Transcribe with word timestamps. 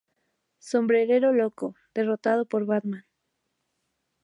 Sombrerero 0.57 1.31
Loco: 1.31 1.75
Derrotado 1.93 2.47
por 2.47 2.65
Batman. 2.65 3.05